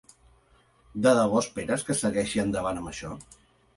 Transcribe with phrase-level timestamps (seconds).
[1.03, 3.13] De debò esperes que segueixi endavant amb això?